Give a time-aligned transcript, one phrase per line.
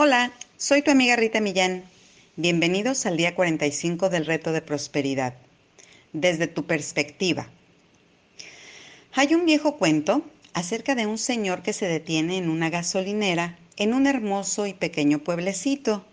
[0.00, 1.82] Hola, soy tu amiga Rita Millán.
[2.36, 5.34] Bienvenidos al día 45 del reto de prosperidad.
[6.12, 7.48] Desde tu perspectiva.
[9.14, 10.22] Hay un viejo cuento
[10.54, 15.18] acerca de un señor que se detiene en una gasolinera en un hermoso y pequeño
[15.18, 16.04] pueblecito.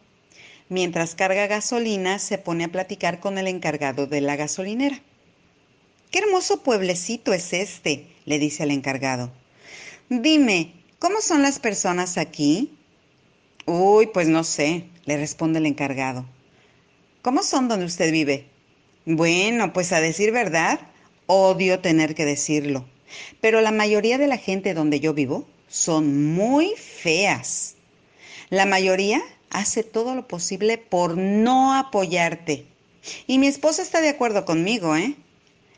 [0.67, 4.99] Mientras carga gasolina, se pone a platicar con el encargado de la gasolinera.
[6.09, 9.31] Qué hermoso pueblecito es este, le dice al encargado.
[10.09, 12.71] Dime, ¿cómo son las personas aquí?
[13.67, 16.25] Uy, pues no sé, le responde el encargado.
[17.23, 18.45] ¿Cómo son donde usted vive?
[19.05, 20.79] Bueno, pues a decir verdad,
[21.25, 22.85] odio tener que decirlo,
[23.41, 27.75] pero la mayoría de la gente donde yo vivo son muy feas.
[28.51, 32.67] La mayoría hace todo lo posible por no apoyarte.
[33.25, 35.15] Y mi esposa está de acuerdo conmigo, ¿eh?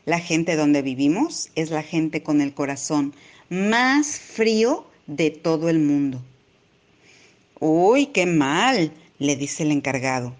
[0.04, 3.14] La gente donde vivimos es la gente con el corazón
[3.48, 6.22] más frío de todo el mundo.
[7.60, 10.34] Uy, qué mal, le dice el encargado.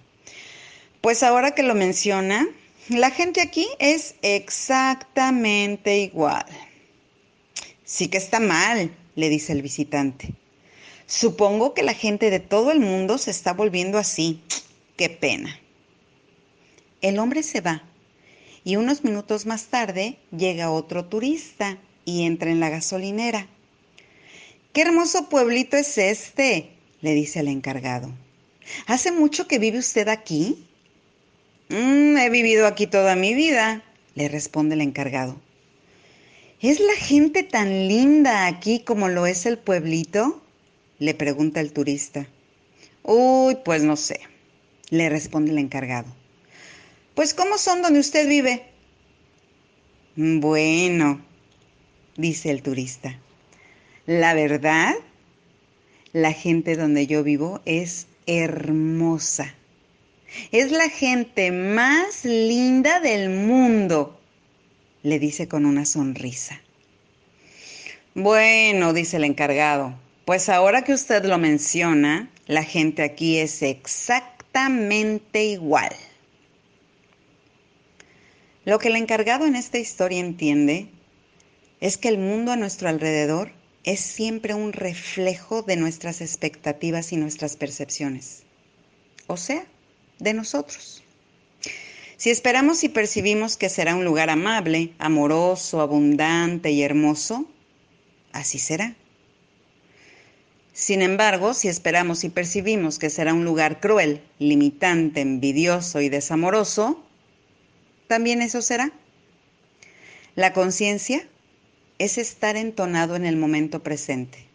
[1.00, 2.48] Pues ahora que lo menciona,
[2.88, 6.46] la gente aquí es exactamente igual.
[7.84, 10.34] Sí que está mal, le dice el visitante.
[11.06, 14.42] Supongo que la gente de todo el mundo se está volviendo así.
[14.96, 15.58] Qué pena.
[17.00, 17.82] El hombre se va
[18.64, 23.48] y unos minutos más tarde llega otro turista y entra en la gasolinera.
[24.72, 26.77] ¡Qué hermoso pueblito es este!
[27.00, 28.12] Le dice el encargado.
[28.86, 30.66] ¿Hace mucho que vive usted aquí?
[31.68, 33.82] Mm, he vivido aquí toda mi vida,
[34.14, 35.40] le responde el encargado.
[36.60, 40.42] ¿Es la gente tan linda aquí como lo es el pueblito?
[40.98, 42.26] le pregunta el turista.
[43.02, 44.20] Uy, pues no sé,
[44.90, 46.12] le responde el encargado.
[47.14, 48.64] Pues ¿cómo son donde usted vive?
[50.16, 51.20] Bueno,
[52.16, 53.18] dice el turista.
[54.06, 54.94] La verdad,
[56.12, 59.54] la gente donde yo vivo es hermosa.
[60.52, 64.20] Es la gente más linda del mundo,
[65.02, 66.60] le dice con una sonrisa.
[68.14, 69.94] Bueno, dice el encargado,
[70.24, 75.94] pues ahora que usted lo menciona, la gente aquí es exactamente igual.
[78.64, 80.88] Lo que el encargado en esta historia entiende
[81.80, 83.52] es que el mundo a nuestro alrededor
[83.84, 88.42] es siempre un reflejo de nuestras expectativas y nuestras percepciones,
[89.26, 89.64] o sea,
[90.18, 91.02] de nosotros.
[92.16, 97.46] Si esperamos y percibimos que será un lugar amable, amoroso, abundante y hermoso,
[98.32, 98.96] así será.
[100.72, 107.04] Sin embargo, si esperamos y percibimos que será un lugar cruel, limitante, envidioso y desamoroso,
[108.08, 108.92] también eso será.
[110.34, 111.26] La conciencia
[111.98, 114.46] es estar entonado en el momento presente.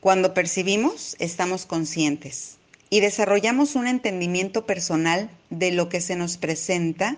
[0.00, 2.58] Cuando percibimos, estamos conscientes
[2.90, 7.16] y desarrollamos un entendimiento personal de lo que se nos presenta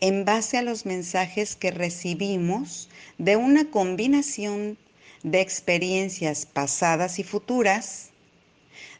[0.00, 4.78] en base a los mensajes que recibimos de una combinación
[5.22, 8.10] de experiencias pasadas y futuras,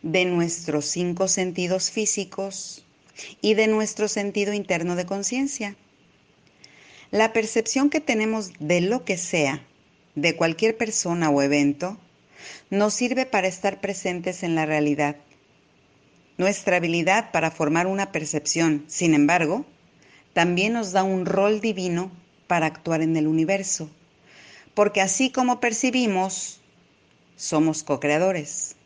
[0.02, 2.84] de nuestros cinco sentidos físicos,
[3.40, 5.76] y de nuestro sentido interno de conciencia.
[7.10, 9.62] La percepción que tenemos de lo que sea,
[10.14, 11.96] de cualquier persona o evento,
[12.68, 15.16] nos sirve para estar presentes en la realidad.
[16.36, 19.64] Nuestra habilidad para formar una percepción, sin embargo,
[20.34, 22.12] también nos da un rol divino
[22.46, 23.88] para actuar en el universo,
[24.74, 26.60] porque así como percibimos,
[27.36, 28.76] somos co-creadores.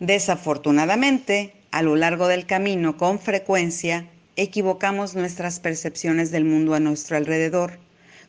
[0.00, 7.16] Desafortunadamente, a lo largo del camino, con frecuencia, equivocamos nuestras percepciones del mundo a nuestro
[7.16, 7.78] alrededor,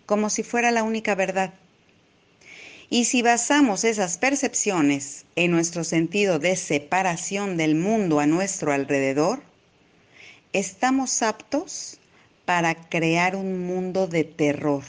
[0.05, 1.53] como si fuera la única verdad.
[2.89, 9.41] Y si basamos esas percepciones en nuestro sentido de separación del mundo a nuestro alrededor,
[10.51, 11.99] estamos aptos
[12.45, 14.83] para crear un mundo de terror.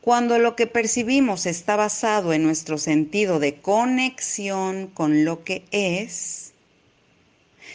[0.00, 6.52] Cuando lo que percibimos está basado en nuestro sentido de conexión con lo que es,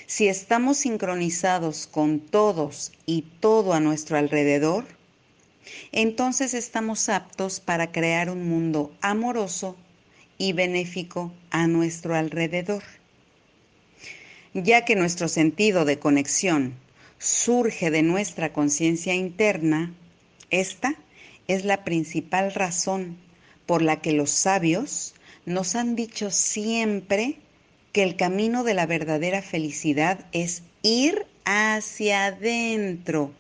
[0.08, 4.86] si estamos sincronizados con todos y todo a nuestro alrededor,
[5.92, 9.78] entonces estamos aptos para crear un mundo amoroso
[10.38, 12.84] y benéfico a nuestro alrededor.
[14.54, 16.76] Ya que nuestro sentido de conexión
[17.20, 19.94] surge de nuestra conciencia interna,
[20.50, 20.96] esta
[21.48, 23.18] es la principal razón
[23.66, 25.14] por la que los sabios
[25.46, 27.38] nos han dicho siempre
[27.92, 33.34] que el camino de la verdadera felicidad es ir hacia adentro,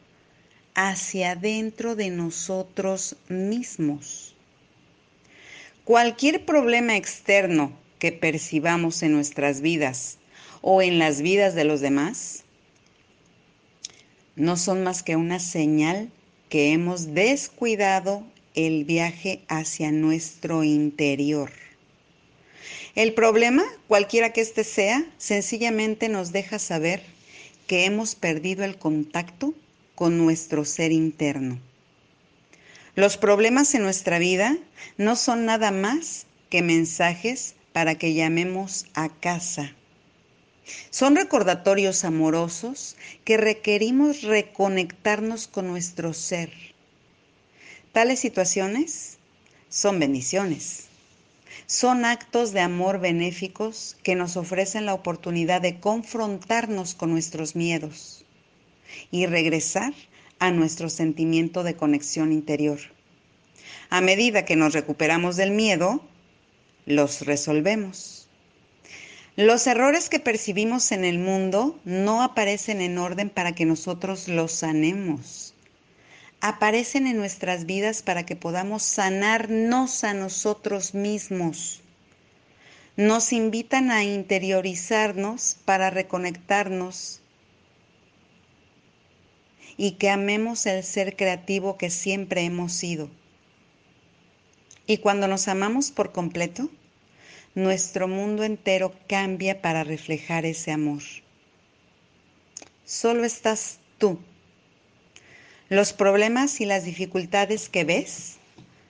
[0.75, 4.36] hacia adentro de nosotros mismos.
[5.86, 10.18] Cualquier problema externo que percibamos en nuestras vidas
[10.62, 12.44] o en las vidas de los demás
[14.36, 16.09] no son más que una señal
[16.50, 18.25] que hemos descuidado
[18.56, 21.51] el viaje hacia nuestro interior.
[22.96, 27.02] El problema, cualquiera que éste sea, sencillamente nos deja saber
[27.68, 29.54] que hemos perdido el contacto
[29.96, 31.60] con nuestro ser interno.
[32.96, 34.58] Los problemas en nuestra vida
[34.98, 39.74] no son nada más que mensajes para que llamemos a casa.
[40.90, 46.52] Son recordatorios amorosos que requerimos reconectarnos con nuestro ser.
[47.94, 49.18] Tales situaciones
[49.70, 50.91] son bendiciones.
[51.65, 58.25] Son actos de amor benéficos que nos ofrecen la oportunidad de confrontarnos con nuestros miedos
[59.09, 59.94] y regresar
[60.39, 62.80] a nuestro sentimiento de conexión interior.
[63.89, 66.03] A medida que nos recuperamos del miedo,
[66.86, 68.27] los resolvemos.
[69.36, 74.51] Los errores que percibimos en el mundo no aparecen en orden para que nosotros los
[74.51, 75.50] sanemos.
[76.42, 81.82] Aparecen en nuestras vidas para que podamos sanarnos a nosotros mismos.
[82.98, 87.22] Nos invitan a interiorizarnos para reconectarnos
[89.78, 93.10] y que amemos el ser creativo que siempre hemos sido.
[94.88, 96.70] Y cuando nos amamos por completo,
[97.54, 101.02] nuestro mundo entero cambia para reflejar ese amor.
[102.84, 104.20] Solo estás tú.
[105.71, 108.39] Los problemas y las dificultades que ves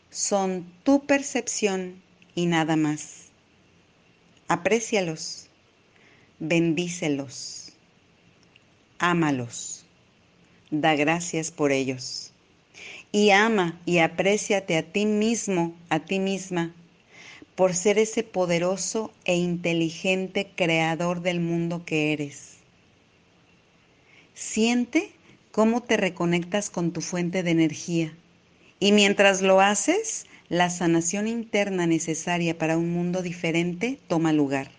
[0.10, 2.02] son tu percepción
[2.34, 3.26] y nada más.
[4.48, 5.46] Aprécialos,
[6.40, 7.74] bendícelos,
[8.98, 9.86] ámalos,
[10.72, 12.34] da gracias por ellos.
[13.12, 16.74] Y ama y apréciate a ti mismo, a ti misma,
[17.54, 22.56] por ser ese poderoso e inteligente creador del mundo que eres.
[24.34, 25.12] Siente
[25.52, 28.14] cómo te reconectas con tu fuente de energía
[28.80, 34.72] y mientras lo haces, la sanación interna necesaria para un mundo diferente toma lugar.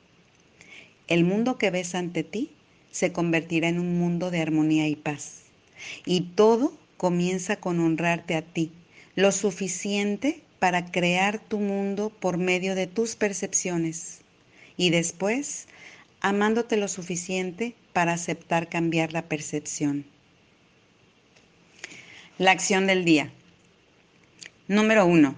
[1.06, 2.50] El mundo que ves ante ti
[2.90, 5.42] se convertirá en un mundo de armonía y paz.
[6.04, 8.72] Y todo comienza con honrarte a ti,
[9.14, 14.20] lo suficiente para crear tu mundo por medio de tus percepciones
[14.76, 15.68] y después
[16.20, 20.06] amándote lo suficiente para aceptar cambiar la percepción.
[22.38, 23.30] La acción del día.
[24.68, 25.36] Número uno.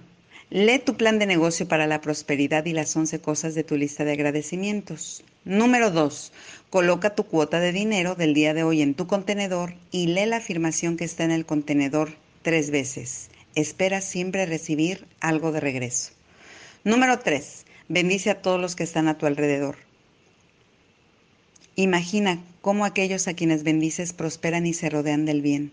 [0.49, 4.05] Lee tu plan de negocio para la prosperidad y las 11 cosas de tu lista
[4.05, 5.23] de agradecimientos.
[5.43, 6.31] Número 2.
[6.69, 10.37] Coloca tu cuota de dinero del día de hoy en tu contenedor y lee la
[10.37, 12.13] afirmación que está en el contenedor
[12.43, 16.11] tres veces espera siempre recibir algo de regreso.
[16.83, 17.65] Número 3.
[17.87, 19.77] Bendice a todos los que están a tu alrededor.
[21.75, 25.71] Imagina cómo aquellos a quienes bendices prosperan y se rodean del bien.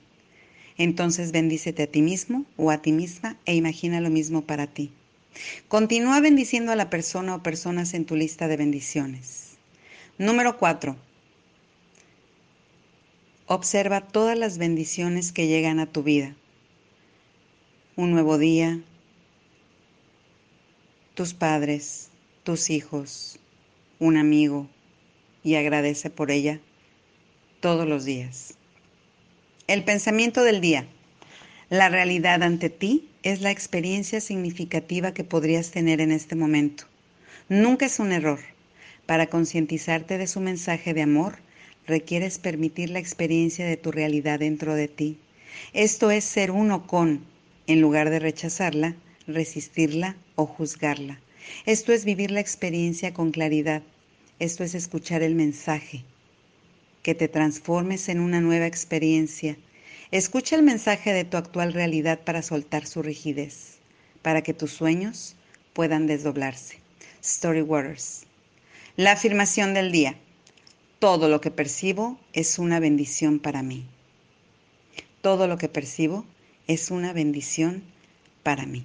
[0.78, 4.90] Entonces bendícete a ti mismo o a ti misma e imagina lo mismo para ti.
[5.68, 9.56] Continúa bendiciendo a la persona o personas en tu lista de bendiciones.
[10.18, 10.96] Número 4.
[13.46, 16.34] Observa todas las bendiciones que llegan a tu vida
[17.94, 18.80] un nuevo día,
[21.14, 22.08] tus padres,
[22.42, 23.38] tus hijos,
[23.98, 24.66] un amigo
[25.44, 26.58] y agradece por ella
[27.60, 28.54] todos los días.
[29.68, 30.86] El pensamiento del día.
[31.70, 36.84] La realidad ante ti es la experiencia significativa que podrías tener en este momento.
[37.48, 38.40] Nunca es un error.
[39.06, 41.38] Para concientizarte de su mensaje de amor,
[41.86, 45.18] requieres permitir la experiencia de tu realidad dentro de ti.
[45.72, 47.24] Esto es ser uno con,
[47.68, 48.96] en lugar de rechazarla,
[49.28, 51.20] resistirla o juzgarla.
[51.66, 53.82] Esto es vivir la experiencia con claridad.
[54.40, 56.02] Esto es escuchar el mensaje.
[57.02, 59.56] Que te transformes en una nueva experiencia.
[60.10, 63.78] Escucha el mensaje de tu actual realidad para soltar su rigidez,
[64.22, 65.34] para que tus sueños
[65.72, 66.78] puedan desdoblarse.
[67.22, 68.24] Story Waters.
[68.96, 70.16] La afirmación del día.
[70.98, 73.84] Todo lo que percibo es una bendición para mí.
[75.22, 76.24] Todo lo que percibo
[76.66, 77.82] es una bendición
[78.42, 78.84] para mí.